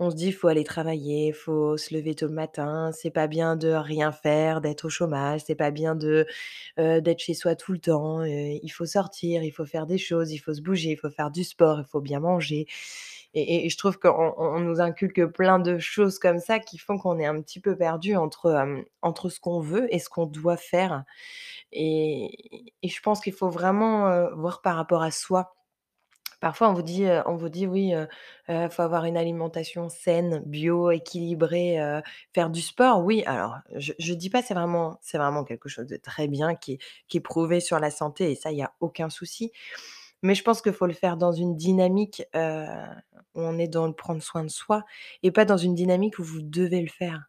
On 0.00 0.10
se 0.10 0.16
dit: 0.16 0.28
«Il 0.28 0.32
faut 0.32 0.48
aller 0.48 0.64
travailler, 0.64 1.28
il 1.28 1.34
faut 1.34 1.76
se 1.76 1.94
lever 1.94 2.14
tôt 2.14 2.26
le 2.26 2.32
matin, 2.34 2.90
c'est 2.92 3.10
pas 3.10 3.28
bien 3.28 3.56
de 3.56 3.68
rien 3.70 4.12
faire, 4.12 4.60
d'être 4.60 4.86
au 4.86 4.90
chômage, 4.90 5.42
c'est 5.46 5.54
pas 5.56 5.70
bien 5.70 5.94
de, 5.94 6.26
heu, 6.80 7.00
d'être 7.02 7.20
chez 7.20 7.34
soi 7.34 7.56
tout 7.56 7.72
le 7.72 7.78
temps, 7.80 8.22
heu, 8.24 8.28
il 8.62 8.70
faut 8.70 8.86
sortir, 8.86 9.44
il 9.44 9.52
faut 9.52 9.66
faire 9.66 9.86
des 9.86 9.98
choses, 9.98 10.32
il 10.32 10.38
faut 10.38 10.54
se 10.54 10.62
bouger, 10.62 10.90
il 10.92 10.96
faut 10.98 11.10
faire 11.10 11.30
du 11.32 11.44
sport, 11.44 11.80
il 11.80 11.86
faut 11.90 12.00
bien 12.02 12.20
manger» 12.20 12.66
et 13.34 13.68
je 13.70 13.78
trouve 13.78 13.98
qu'on 13.98 14.10
on 14.10 14.34
on 14.56 14.60
nous 14.60 14.80
inculque 14.80 15.24
plein 15.26 15.58
de 15.58 15.78
choses 15.78 16.18
comme 16.18 16.38
ça 16.38 16.58
qui 16.58 16.78
font 16.78 16.98
qu'on 16.98 17.18
est 17.18 17.26
un 17.26 17.40
petit 17.42 17.60
peu 17.60 17.76
perdu 17.76 18.16
entre, 18.16 18.66
entre 19.02 19.28
ce 19.30 19.40
qu'on 19.40 19.60
veut 19.60 19.92
et 19.94 19.98
ce 19.98 20.08
qu'on 20.08 20.26
doit 20.26 20.56
faire 20.58 21.04
et 21.72 22.30
je 22.84 23.00
pense 23.02 23.20
qu'il 23.20 23.32
faut 23.34 23.50
vraiment, 23.50 24.30
voir 24.36 24.62
par 24.62 24.76
rapport 24.76 25.02
à 25.02 25.10
soi. 25.10 25.54
Parfois, 26.40 26.70
on 26.70 26.74
vous 26.74 26.82
dit, 26.82 27.04
on 27.26 27.36
vous 27.36 27.48
dit: 27.48 27.66
«Oui, 27.68 27.94
heu, 27.94 28.08
faut 28.70 28.82
avoir 28.82 29.04
une 29.04 29.16
alimentation 29.16 29.88
saine, 29.88 30.42
bio, 30.46 30.90
équilibrée, 30.90 31.78
faire 32.34 32.50
du 32.50 32.60
sport». 32.60 33.04
Oui, 33.04 33.22
alors 33.26 33.56
je 33.76 33.92
je 33.98 34.12
dis 34.14 34.28
pas 34.30 34.42
c'est 34.42 34.54
vraiment 34.54 34.98
c'est 35.02 35.18
vraiment 35.18 35.44
quelque 35.44 35.68
chose 35.68 35.86
de 35.86 35.96
très 35.96 36.26
bien 36.28 36.56
qui 36.56 36.78
qui 37.08 37.18
est 37.18 37.20
prouvé 37.20 37.60
sur 37.60 37.78
la 37.78 37.90
santé 37.92 38.32
et 38.32 38.34
ça, 38.34 38.50
il 38.52 38.58
y 38.58 38.62
a 38.62 38.72
aucun 38.80 39.08
souci. 39.10 39.52
Mais 40.22 40.34
je 40.34 40.42
pense 40.44 40.62
qu'il 40.62 40.72
faut 40.72 40.86
le 40.86 40.92
faire 40.92 41.16
dans 41.16 41.32
une 41.32 41.56
dynamique, 41.56 42.22
où 42.34 43.40
on 43.40 43.58
est 43.58 43.68
dans 43.68 43.86
le 43.86 43.94
prendre 43.94 44.22
soin 44.22 44.44
de 44.44 44.50
soi 44.50 44.84
et 45.22 45.30
pas 45.30 45.44
dans 45.44 45.56
une 45.56 45.74
dynamique 45.74 46.18
où 46.18 46.24
vous 46.24 46.42
devez 46.42 46.80
le 46.80 46.88
faire. 46.88 47.24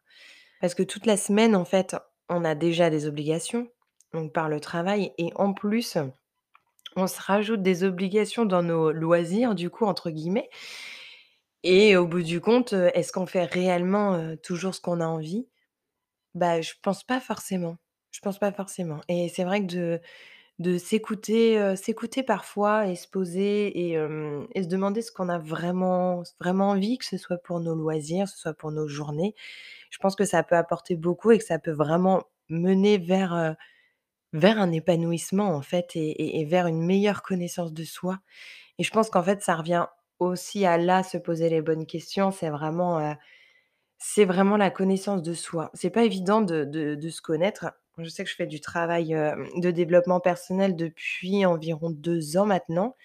Parce 0.60 0.74
que 0.74 0.82
toute 0.82 1.06
la 1.06 1.16
semaine, 1.16 1.56
en 1.56 1.64
fait, 1.64 1.96
on 2.28 2.44
a 2.44 2.54
déjà 2.54 2.90
des 2.90 3.06
obligations. 3.06 3.68
donc 4.12 4.32
par 4.32 4.48
le 4.48 4.60
travail 4.60 5.12
et 5.18 5.32
en 5.36 5.52
plus, 5.54 5.98
on 6.96 7.06
se 7.06 7.20
rajoute 7.20 7.62
des 7.62 7.84
obligations 7.84 8.44
dans 8.46 8.62
nos 8.62 8.92
«loisirs» 8.92 9.54
du 9.54 9.70
coup 9.70 9.84
entre 9.84 10.10
guillemets 10.10 10.48
et 11.62 11.96
au 11.96 12.06
bout 12.06 12.22
du 12.22 12.40
compte, 12.40 12.72
est-ce 12.74 13.10
qu'on 13.12 13.26
fait 13.26 13.44
réellement, 13.44 14.36
toujours 14.42 14.74
ce 14.74 14.80
qu'on 14.80 15.00
a 15.00 15.06
envie? 15.06 15.48
Bah, 16.34 16.60
je 16.60 16.72
pense 16.82 17.04
pas 17.04 17.20
forcément. 17.20 17.76
Je 18.12 18.20
pense 18.20 18.38
pas 18.38 18.52
forcément 18.52 19.00
et 19.08 19.28
c'est 19.28 19.44
vrai 19.44 19.60
que 19.62 19.66
de 19.74 20.00
de 20.60 20.78
s'écouter, 20.78 21.76
s'écouter 21.76 22.22
parfois 22.22 22.86
et 22.86 22.96
se 22.96 23.08
poser 23.08 23.92
et 23.94 24.62
se 24.62 24.68
demander 24.68 25.02
ce 25.02 25.12
qu'on 25.12 25.28
a 25.28 25.38
vraiment 25.38 26.22
vraiment 26.40 26.70
envie, 26.70 26.98
que 26.98 27.04
ce 27.04 27.18
soit 27.18 27.38
pour 27.38 27.60
nos 27.60 27.74
loisirs, 27.74 28.26
que 28.26 28.30
ce 28.32 28.38
soit 28.38 28.54
pour 28.54 28.70
nos 28.72 28.86
journées. 28.88 29.34
Je 29.90 29.98
pense 29.98 30.16
que 30.16 30.24
ça 30.24 30.42
peut 30.44 30.56
apporter 30.56 30.96
beaucoup 30.96 31.32
et 31.32 31.38
que 31.38 31.44
ça 31.44 31.58
peut 31.58 31.72
vraiment 31.72 32.24
mener 32.48 32.98
vers, 32.98 33.56
vers 34.32 34.58
un 34.60 34.72
épanouissement 34.72 35.54
en 35.54 35.62
fait 35.62 35.92
et 35.96 36.44
vers 36.46 36.66
une 36.66 36.84
meilleure 36.84 37.22
connaissance 37.22 37.72
de 37.72 37.84
soi 37.84 38.20
et 38.78 38.84
je 38.84 38.90
pense 38.90 39.10
qu'en 39.10 39.22
fait 39.22 39.42
ça 39.42 39.56
revient 39.56 39.86
aussi 40.18 40.64
à 40.66 40.78
là, 40.78 41.02
se 41.02 41.18
poser 41.18 41.48
les 41.48 41.62
bonnes 41.62 41.86
questions. 41.86 42.30
C'est 42.30 42.50
vraiment, 42.50 43.16
c'est 43.98 44.24
vraiment 44.24 44.56
la 44.56 44.70
connaissance 44.70 45.22
de 45.22 45.34
soi. 45.34 45.70
C'est 45.74 45.90
pas 45.90 46.04
évident 46.04 46.42
de 46.42 46.64
de 46.64 46.94
de 46.96 47.08
se 47.10 47.22
connaître. 47.22 47.66
Je 47.98 48.08
sais 48.08 48.24
que 48.24 48.30
je 48.30 48.34
fais 48.34 48.46
du 48.46 48.60
travail, 48.60 49.14
de 49.56 49.70
développement 49.70 50.18
personnel 50.18 50.74
depuis 50.74 51.46
environ 51.46 51.90
2 51.90 52.36
ans 52.36 52.46
maintenant 52.46 52.96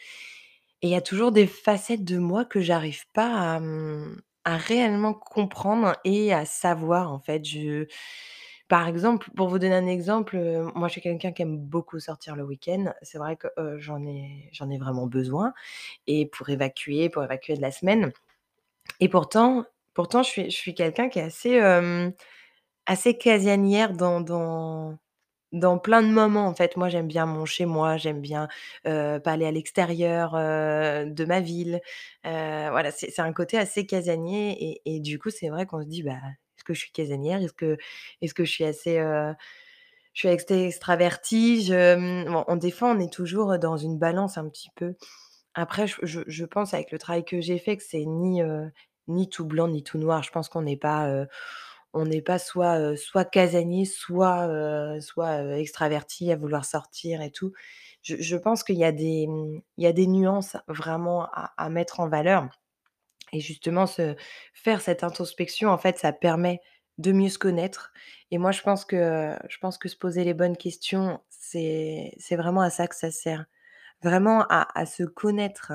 et 0.81 0.87
il 0.87 0.91
y 0.91 0.95
a 0.95 1.01
toujours 1.01 1.31
des 1.31 1.47
facettes 1.47 2.05
de 2.05 2.17
moi 2.19 2.45
que 2.45 2.61
j'arrive 2.61 3.05
pas 3.13 3.55
à, 3.55 3.59
mmh, 3.59 4.21
réellement 4.45 5.13
comprendre 5.13 5.95
et 6.05 6.33
à 6.33 6.45
savoir 6.45 7.11
en 7.13 7.19
fait. 7.19 7.45
Je 7.45 7.87
par 8.69 8.87
exemple, 8.87 9.29
pour 9.35 9.49
vous 9.49 9.59
donner 9.59 9.75
un 9.75 9.87
exemple, 9.87 10.37
moi 10.75 10.87
je 10.89 10.93
suis 10.93 11.01
quelqu'un 11.01 11.31
qui 11.33 11.41
aime 11.43 11.57
beaucoup 11.59 11.99
sortir 11.99 12.35
le 12.35 12.43
week-end. 12.45 12.93
C'est 13.03 13.17
vrai 13.19 13.35
que, 13.37 13.47
j'en 13.79 14.05
ai 14.05 14.49
ai 14.53 14.77
vraiment 14.79 15.07
besoin 15.07 15.53
et 16.07 16.27
pour 16.27 16.49
évacuer 16.49 17.09
pour 17.09 17.23
évacuer 17.23 17.55
de 17.55 17.61
la 17.61 17.71
semaine 17.71 18.11
et 19.01 19.09
pourtant 19.09 19.65
pourtant 19.95 20.23
je 20.23 20.29
suis 20.31 20.51
je 20.51 20.57
suis 20.57 20.75
quelqu'un 20.75 21.09
qui 21.09 21.19
est 21.19 21.23
assez, 21.23 21.59
assez 22.89 23.17
casanière 23.17 23.93
dans 23.93 24.21
dans 25.53 25.79
plein 25.79 26.03
de 26.03 26.09
moments 26.09 26.47
en 26.47 26.55
fait. 26.55 26.77
Moi 26.77 26.89
j'aime 26.89 27.07
bien 27.07 27.25
mon 27.27 27.45
chez 27.45 27.65
moi, 27.65 27.97
j'aime 27.97 28.21
bien, 28.21 28.47
heu, 28.87 29.19
pas 29.23 29.33
aller 29.33 29.45
à 29.47 29.51
l'extérieur, 29.51 30.33
de 30.35 31.25
ma 31.25 31.41
ville. 31.41 31.81
Voilà, 32.23 32.91
c'est 32.91 33.19
un 33.21 33.33
côté 33.33 33.57
assez 33.57 33.85
casanier 33.87 34.57
et 34.85 34.97
et 34.97 34.99
du 35.01 35.19
coup, 35.19 35.29
c'est 35.31 35.49
vrai 35.49 35.65
qu'on 35.67 35.81
se 35.83 35.87
dit: 35.87 36.03
«Bah, 36.03 36.13
est-ce 36.57 36.63
que 36.65 36.73
je 36.75 36.79
suis 36.81 36.91
casanière? 36.91 37.41
Est-ce 37.43 37.53
que 37.53 37.77
est-ce 38.21 38.33
que 38.35 38.45
je 38.45 38.51
suis 38.51 38.65
assez, 38.65 38.97
je 38.97 40.19
suis 40.19 40.29
extravertie?» 40.29 41.69
mmh, 41.71 42.25
bon, 42.31 42.45
on 42.49 42.57
fois, 42.71 42.91
on 42.91 42.99
est 42.99 43.11
toujours, 43.13 43.59
dans 43.59 43.77
une 43.77 43.97
balance 43.99 44.37
un 44.39 44.49
petit 44.49 44.69
peu. 44.75 44.95
Après 45.55 45.87
je 45.87 46.21
je 46.27 46.45
pense 46.45 46.73
avec 46.75 46.91
le 46.91 46.99
travail 46.99 47.25
que 47.25 47.41
j'ai 47.41 47.59
fait 47.59 47.77
que 47.77 47.83
c'est 47.83 48.05
ni, 48.05 48.41
ni 49.09 49.29
tout 49.29 49.45
blanc 49.45 49.67
ni 49.69 49.83
tout 49.83 49.97
noir. 49.99 50.23
Je 50.23 50.31
pense 50.31 50.49
qu'on 50.49 50.63
n'est 50.63 50.77
pas, 50.77 51.07
on 51.93 52.05
n'est 52.05 52.21
pas 52.21 52.39
soit, 52.39 52.77
heu, 52.79 52.95
soit 52.97 53.25
casanier, 53.25 53.85
soit, 53.85 54.47
soit, 55.01 55.57
extraverti 55.59 56.31
à 56.31 56.35
vouloir 56.37 56.65
sortir 56.65 57.21
et 57.21 57.31
tout. 57.31 57.53
Je 58.03 58.15
je 58.19 58.35
pense 58.37 58.63
qu'il 58.63 58.77
y 58.77 58.85
a 58.85 58.91
des, 58.91 59.27
mmh, 59.27 59.61
il 59.77 59.83
y 59.83 59.87
a 59.87 59.93
des 59.93 60.07
nuances 60.07 60.57
vraiment 60.67 61.25
à 61.33 61.53
à 61.57 61.69
mettre 61.69 61.99
en 62.01 62.09
valeur 62.09 62.47
et 63.33 63.39
justement 63.41 63.85
se 63.87 64.15
faire 64.53 64.81
cette 64.81 65.03
introspection, 65.03 65.69
en 65.69 65.77
fait, 65.77 65.97
ça 65.99 66.13
permet 66.13 66.61
de 66.97 67.11
mieux 67.13 67.29
se 67.29 67.37
connaître 67.39 67.93
et 68.31 68.37
moi 68.37 68.51
je 68.51 68.61
pense 68.61 68.83
que 68.85 69.35
je 69.49 69.57
pense 69.59 69.77
que 69.77 69.87
se 69.89 69.95
poser 69.97 70.23
les 70.25 70.33
bonnes 70.33 70.57
questions, 70.57 71.21
c'est 71.29 72.13
vraiment 72.37 72.61
à 72.61 72.69
ça 72.69 72.87
que 72.87 72.95
ça 72.95 73.11
sert. 73.11 73.45
Vraiment 74.03 74.45
à 74.49 74.85
se 74.87 75.03
connaître 75.03 75.73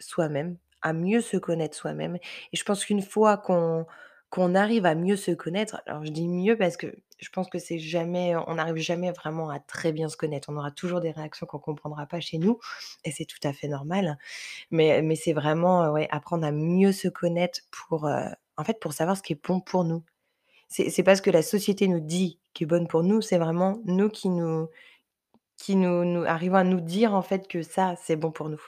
soi-même, 0.00 0.58
à 0.82 0.92
mieux 0.94 1.20
se 1.22 1.36
connaître 1.38 1.76
soi-même 1.76 2.16
et 2.16 2.56
je 2.58 2.64
pense 2.64 2.84
qu'une 2.86 3.02
fois 3.02 3.38
qu'on 3.38 3.86
qu'on 4.30 4.54
arrive 4.54 4.86
à 4.86 4.94
mieux 4.94 5.16
se 5.16 5.30
connaître, 5.32 5.82
alors 5.86 6.04
je 6.04 6.10
dis 6.10 6.28
mieux 6.28 6.56
parce 6.58 6.76
que 6.76 6.88
je 7.20 7.28
pense 7.30 7.48
que 7.48 7.58
c'est 7.58 7.78
jamais 7.78 8.34
on 8.48 8.54
n'arrive 8.56 8.76
jamais 8.76 9.12
vraiment 9.12 9.50
à 9.50 9.60
très 9.60 9.92
bien 9.92 10.08
se 10.08 10.16
connaître. 10.16 10.50
On 10.50 10.56
aura 10.56 10.70
toujours 10.72 11.00
des 11.00 11.12
réactions 11.12 11.46
qu'on 11.46 11.58
comprendra 11.60 12.06
pas 12.06 12.20
chez 12.20 12.38
nous 12.38 12.58
et 13.04 13.10
c'est 13.12 13.24
tout 13.24 13.38
à 13.44 13.52
fait 13.52 13.68
normal. 13.68 14.18
Mais 14.70 15.02
mais 15.02 15.16
c'est 15.16 15.34
vraiment, 15.34 15.84
heu, 15.86 15.92
ouais, 15.92 16.08
apprendre 16.12 16.46
à 16.46 16.52
mieux 16.52 16.92
se 16.92 17.08
connaître 17.08 17.60
pour, 17.72 18.08
heu, 18.08 18.24
en 18.58 18.64
fait, 18.64 18.80
pour 18.80 18.92
savoir 18.94 19.16
ce 19.18 19.22
qui 19.22 19.34
est 19.34 19.44
bon 19.44 19.60
pour 19.60 19.84
nous. 19.84 20.04
C'est 20.68 20.90
c'est 20.90 21.02
pas 21.04 21.16
ce 21.16 21.22
que 21.22 21.30
la 21.30 21.42
société 21.42 21.88
nous 21.88 22.00
dit 22.00 22.40
qui 22.54 22.64
est 22.64 22.66
bonne 22.68 22.88
pour 22.88 23.02
nous, 23.04 23.22
c'est 23.22 23.38
vraiment 23.38 23.80
nous 23.86 24.10
qui 24.10 24.30
nous 24.30 24.68
qui 25.58 25.76
nous 25.76 26.24
arrivons 26.26 26.56
à 26.56 26.64
nous 26.64 26.80
dire, 26.80 27.14
en 27.14 27.22
fait, 27.22 27.48
que 27.48 27.62
ça, 27.62 27.96
c'est 28.02 28.16
bon 28.16 28.30
pour 28.32 28.48
nous. 28.50 28.60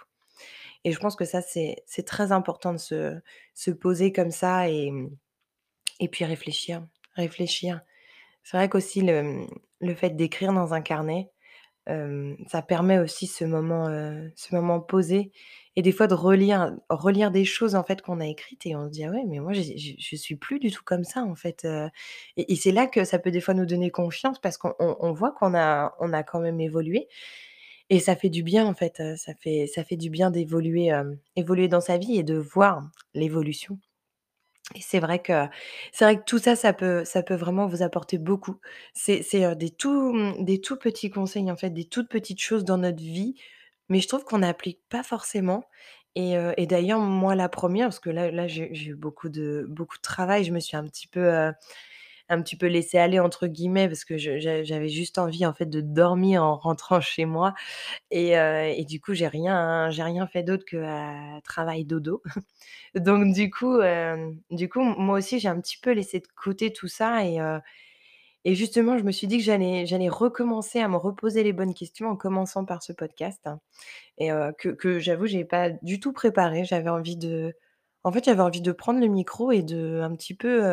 Et 0.85 0.93
je 0.93 0.99
pense 1.00 1.17
que 1.17 1.25
ça, 1.25 1.43
c'est 1.43 1.77
c'est 1.87 2.05
très 2.07 2.33
important 2.33 2.73
de 2.73 2.79
se 2.79 3.21
se 3.55 3.71
poser 3.71 4.12
comme 4.12 4.31
ça 4.31 4.69
et 4.71 4.93
et 6.00 6.09
puis 6.09 6.25
réfléchir, 6.25 6.87
réfléchir. 7.17 7.81
C'est 8.45 8.57
vrai 8.57 8.69
qu'aussi 8.69 9.02
le, 9.02 9.47
le 9.81 9.95
fait 9.95 10.11
d'écrire 10.11 10.52
dans 10.52 10.75
un 10.75 10.83
carnet, 10.83 11.31
ça 12.49 12.61
permet 12.62 12.99
aussi 12.99 13.26
ce 13.26 13.45
moment, 13.45 13.87
ce 14.37 14.55
moment 14.55 14.81
posé 14.81 15.33
et 15.76 15.83
des 15.83 15.93
fois 15.93 16.07
de 16.07 16.14
relire 16.14 16.73
relire 16.90 17.31
des 17.31 17.45
choses, 17.45 17.75
en 17.76 17.85
fait, 17.85 18.02
qu'on 18.02 18.21
a 18.21 18.26
écrites 18.26 18.67
et 18.67 18.76
on 18.76 18.87
se 18.87 18.90
dit: 18.90 19.05
«Ah 19.05 19.11
ouais, 19.11 19.25
mais 19.26 19.38
moi 19.38 19.52
je 19.52 19.62
je 19.99 20.17
suis 20.17 20.37
plus 20.37 20.59
du 20.59 20.71
tout 20.71 20.83
comme 20.85 21.05
ça, 21.05 21.23
en 21.23 21.35
fait», 21.35 21.67
et 22.37 22.57
c'est 22.57 22.73
là 22.73 22.87
que 22.87 23.05
ça 23.05 23.19
peut 23.19 23.31
des 23.31 23.40
fois 23.40 23.55
nous 23.55 23.67
donner 23.67 23.90
confiance 23.90 24.38
parce 24.40 24.59
qu'on 24.59 24.75
on 24.81 24.97
on 25.00 25.12
voit 25.12 25.33
qu'on 25.33 25.55
a 25.55 25.95
on 26.00 26.12
a 26.12 26.23
quand 26.23 26.40
même 26.40 26.61
évolué 26.61 27.09
et 27.90 28.00
ça 28.00 28.17
fait 28.17 28.31
du 28.31 28.43
bien 28.43 28.67
en 28.67 28.75
fait, 28.75 29.02
ça 29.17 29.35
fait 29.35 29.67
ça 29.69 29.85
fait 29.85 29.97
du 29.97 30.11
bien 30.11 30.31
d'évoluer, 30.31 30.90
évoluer 31.37 31.69
dans 31.69 31.81
sa 31.83 31.99
vie 31.99 32.19
et 32.19 32.23
de 32.25 32.37
voir 32.37 32.83
l'évolution 33.14 33.78
c'est 34.81 35.00
vrai 35.00 35.21
que 35.23 35.47
c'est 35.93 36.05
vrai 36.05 36.23
tout 36.27 36.38
ça, 36.38 36.55
ça 36.57 36.73
peut 36.73 37.05
ça 37.05 37.23
peut 37.23 37.35
vraiment 37.35 37.67
vous 37.67 37.83
apporter 37.83 38.19
beaucoup. 38.19 38.57
C'est 38.95 39.23
c'est, 39.23 39.45
heu, 39.47 39.57
des 39.57 39.71
tout, 39.71 40.12
mmh, 40.12 40.45
des 40.45 40.61
tout 40.61 40.77
petits 40.77 41.11
conseils 41.11 41.50
en 41.50 41.57
fait, 41.57 41.71
des 41.71 41.85
toutes 41.87 42.09
petites 42.11 42.41
choses 42.41 42.65
dans 42.65 42.79
notre 42.79 43.03
vie, 43.03 43.35
mais 43.88 44.00
je 44.00 44.09
trouve 44.09 44.25
qu'on 44.25 44.38
n'applique 44.41 44.81
pas 44.91 45.03
forcément 45.03 45.65
et 46.17 46.67
d'ailleurs 46.67 47.00
moi 47.00 47.35
la 47.37 47.49
première 47.49 47.87
parce 47.88 48.00
que 48.00 48.11
là 48.11 48.47
j'ai 48.49 48.73
eu 48.91 48.95
beaucoup 48.97 49.29
de 49.29 49.67
beaucoup 49.69 49.97
de 49.99 50.03
travail. 50.03 50.45
Je 50.45 50.53
me 50.53 50.61
suis 50.61 50.77
un 50.77 50.85
petit 50.85 51.07
peu, 51.09 51.53
un 52.30 52.42
petit 52.42 52.56
peu 52.56 52.66
«laissée 52.66 52.99
aller» 52.99 53.20
entre 53.20 53.47
guillemets 53.47 53.88
parce 53.88 54.04
que 54.04 54.18
je 54.18 54.38
j'a 54.38 54.62
j'avais 54.64 54.88
juste 54.88 55.18
envie 55.18 55.47
en 55.47 55.54
fait 55.54 55.66
de 55.66 55.80
dormir 55.80 56.42
en 56.44 56.56
rentrant 56.56 57.00
chez 57.00 57.25
moi 57.26 57.54
et 58.11 58.30
et 58.32 58.85
du 58.87 59.00
coup, 59.00 59.14
j'ai 59.14 59.28
rien 59.28 59.90
j'ai 59.90 60.02
rien 60.04 60.26
fait 60.28 60.42
d'autre 60.44 60.64
que, 60.66 60.76
heu, 60.78 61.40
travail 61.44 61.85
dodo. 61.87 62.23
Donc 62.97 63.35
du 63.35 63.50
coup, 63.50 63.80
hem, 63.80 64.38
du 64.50 64.68
coup, 64.68 64.82
moi 64.82 65.18
aussi, 65.18 65.40
j'ai 65.40 65.49
un 65.49 65.61
petit 65.61 65.78
peu 65.80 65.92
laissé 65.92 66.20
de 66.20 66.26
côté 66.37 66.73
tout 66.73 66.88
ça 66.88 67.25
et 67.26 67.38
et 68.44 68.54
justement, 68.54 68.97
je 68.99 69.02
me 69.04 69.11
suis 69.12 69.26
dit 69.26 69.38
que 69.38 69.44
j'allais 69.44 69.85
j'allais 69.87 70.08
recommencer 70.08 70.80
à 70.80 70.88
me 70.88 70.97
reposer 70.97 71.42
les 71.42 71.52
bonnes 71.52 71.75
questions 71.75 72.08
en 72.08 72.16
commençant 72.16 72.64
par 72.64 72.82
ce 72.82 72.92
podcast 72.92 73.49
et 74.18 74.32
heu, 74.32 74.52
que 74.58 74.99
j'avoue, 75.00 75.26
j'ai 75.26 75.44
pas 75.47 75.70
du 75.82 76.00
tout 76.00 76.12
préparé. 76.14 76.64
J'avais 76.64 76.90
envie 76.90 77.16
de 77.18 77.54
en 78.04 78.12
fait, 78.12 78.25
j'avais 78.26 78.42
envie 78.42 78.62
de 78.62 78.73
prendre 78.73 79.00
le 79.00 79.08
micro 79.08 79.52
et 79.52 79.62
de 79.62 80.00
un 80.02 80.14
petit 80.16 80.35
peu, 80.37 80.64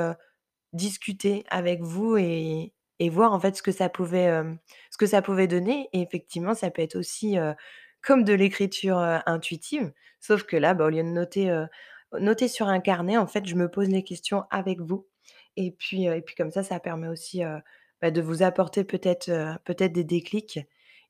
Discuter 0.75 1.43
avec 1.49 1.81
vous 1.81 2.17
et 2.17 2.71
voir 3.09 3.33
en 3.33 3.39
fait 3.39 3.55
ce 3.55 3.63
que 3.63 3.71
ça 3.71 3.89
pouvait, 3.89 4.29
ce 4.91 4.97
que 4.97 5.05
ça 5.05 5.21
pouvait 5.21 5.47
donner 5.47 5.89
et 5.93 6.01
effectivement 6.01 6.53
ça 6.53 6.69
peut 6.69 6.81
être 6.81 6.95
aussi, 6.97 7.37
comme 8.01 8.23
de 8.23 8.33
l'écriture, 8.33 8.97
intuitive. 9.25 9.91
Sauf 10.19 10.43
que 10.43 10.57
là, 10.57 10.73
bah, 10.73 10.85
au 10.85 10.89
lieu 10.89 11.03
de 11.03 11.09
noter, 11.09 11.65
noter 12.19 12.47
sur 12.47 12.67
un 12.67 12.79
carnet, 12.79 13.17
en 13.17 13.27
fait, 13.27 13.45
je 13.45 13.55
me 13.55 13.69
pose 13.69 13.89
les 13.89 14.03
questions 14.03 14.43
avec 14.51 14.79
vous 14.81 15.07
et 15.55 15.71
puis, 15.71 16.05
et 16.05 16.21
puis 16.21 16.35
comme 16.35 16.51
ça, 16.51 16.63
ça 16.63 16.79
permet 16.79 17.07
aussi, 17.07 17.41
bah, 18.01 18.11
de 18.11 18.21
vous 18.21 18.43
apporter 18.43 18.83
peut-être, 18.83 19.31
peut-être 19.65 19.93
des 19.93 20.03
déclics 20.03 20.59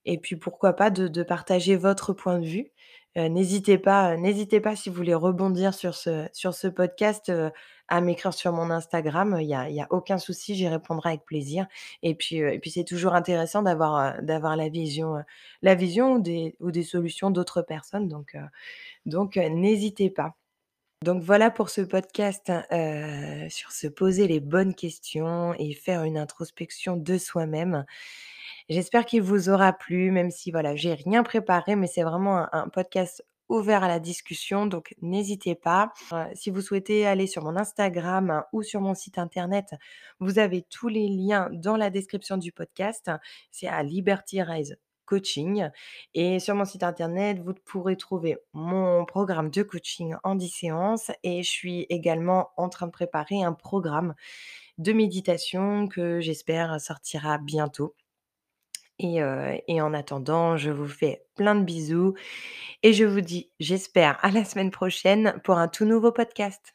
et 0.06 0.20
puis 0.20 0.36
pourquoi 0.36 0.74
pas 0.74 0.92
de 0.92 1.08
de 1.08 1.24
partager 1.24 1.76
votre 1.76 2.14
point 2.14 2.40
de 2.40 2.46
vue. 2.46 2.72
N'hésitez 3.16 3.78
pas, 3.78 4.18
n'hésitez 4.18 4.60
pas 4.60 4.76
si 4.76 4.90
vous 4.90 4.96
voulez 4.96 5.16
rebondir 5.16 5.74
sur 5.74 5.96
ce 5.96 6.28
sur 6.34 6.54
ce 6.54 6.68
podcast, 6.68 7.32
à 7.88 8.02
m'écrire 8.02 8.34
sur 8.34 8.52
mon 8.54 8.70
Instagram, 8.72 9.38
il 9.40 9.48
y 9.48 9.54
a 9.56 9.70
y 9.70 9.82
a 9.82 9.88
aucun 9.92 10.18
souci, 10.18 10.56
j'y 10.56 10.68
répondrai 10.68 11.10
avec 11.10 11.26
plaisir 11.26 11.68
et 12.04 12.16
puis, 12.16 12.38
et 12.38 12.60
puis 12.60 12.72
c'est 12.72 12.84
toujours 12.84 13.14
intéressant 13.16 13.62
d'avoir, 13.64 14.22
d'avoir 14.24 14.56
la 14.56 14.70
vision, 14.70 15.18
la 15.62 15.76
vision 15.76 16.14
ou 16.16 16.20
des 16.20 16.56
ou 16.60 16.72
des 16.72 16.84
solutions 16.84 17.32
d'autres 17.32 17.62
personnes 17.62 18.08
donc, 18.10 18.36
donc, 19.06 19.36
n'hésitez 19.38 20.10
pas. 20.10 20.36
Donc 21.04 21.22
voilà 21.24 21.52
pour 21.52 21.70
ce 21.70 21.82
podcast, 21.82 22.52
heu, 22.72 23.50
sur 23.50 23.72
se 23.72 23.88
poser 23.88 24.28
les 24.28 24.40
bonnes 24.40 24.74
questions 24.76 25.54
et 25.60 25.74
faire 25.74 26.04
une 26.04 26.18
introspection 26.18 26.98
de 26.98 27.18
soi-même. 27.18 27.86
J'espère 28.70 29.06
qu'il 29.06 29.22
vous 29.22 29.50
aura 29.50 29.74
plu, 29.74 30.12
même 30.12 30.32
si 30.32 30.52
voilà, 30.52 30.76
j'ai 30.76 30.94
rien 30.96 31.24
préparé, 31.24 31.76
mais 31.76 31.88
c'est 31.88 32.04
vraiment 32.04 32.48
un 32.54 32.70
podcast 32.70 33.24
ouvert 33.50 33.84
à 33.84 33.88
la 33.88 34.00
discussion, 34.00 34.66
donc 34.66 34.96
n'hésitez 35.02 35.56
pas. 35.56 35.94
Heu, 36.14 36.26
si 36.34 36.50
vous 36.50 36.62
souhaitez 36.62 37.06
aller 37.06 37.28
sur 37.28 37.44
mon 37.44 37.56
Instagram 37.56 38.44
ou 38.54 38.64
sur 38.64 38.82
mon 38.82 38.94
site 38.96 39.18
internet, 39.18 39.74
vous 40.20 40.40
avez 40.40 40.64
tous 40.64 40.88
les 40.88 41.08
liens 41.08 41.50
dans 41.52 41.78
la 41.78 41.90
description 41.90 42.38
du 42.38 42.52
podcast. 42.52 43.12
C'est 43.52 43.68
à 43.68 43.84
Liberty 43.84 44.42
Rise 44.42 44.78
Coaching 45.06 45.70
et 46.14 46.40
sur 46.40 46.56
mon 46.56 46.66
site 46.66 46.84
internet, 46.84 47.40
vous 47.40 47.54
pourrez 47.66 47.96
trouver 47.96 48.38
mon 48.54 49.06
programme 49.06 49.52
de 49.52 49.62
coaching 49.62 50.16
en 50.24 50.36
10 50.36 50.50
séances 50.50 51.12
et 51.24 51.44
je 51.44 51.50
suis 51.50 51.86
également 51.90 52.50
en 52.58 52.70
train 52.70 52.88
de 52.88 52.92
préparer 52.92 53.44
un 53.44 53.54
programme 53.54 54.16
de 54.78 54.94
méditation 54.94 55.88
que 55.88 56.20
j'espère 56.22 56.82
sortira 56.82 57.38
bientôt. 57.38 57.96
Et 59.00 59.22
en 59.82 59.94
attendant, 59.94 60.58
je 60.58 60.72
vous 60.72 60.88
fais 60.88 61.26
plein 61.36 61.56
de 61.56 61.64
bisous 61.64 62.14
et 62.84 62.94
je 62.94 63.06
vous 63.06 63.22
dis, 63.22 63.52
j'espère, 63.60 64.18
à 64.24 64.32
la 64.32 64.46
semaine 64.46 64.72
prochaine 64.72 65.42
pour 65.44 65.58
un 65.58 65.68
tout 65.68 65.86
nouveau 65.86 66.12
podcast. 66.12 66.75